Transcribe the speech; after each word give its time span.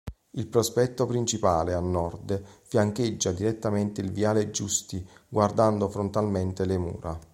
Il 0.31 0.47
prospetto 0.47 1.05
principale, 1.05 1.75
a 1.75 1.79
nord, 1.79 2.41
fiancheggia 2.63 3.31
direttamente 3.31 4.01
il 4.01 4.11
viale 4.11 4.49
Giusti 4.49 5.07
guardando 5.29 5.89
frontalmente 5.89 6.65
le 6.65 6.77
mura. 6.79 7.19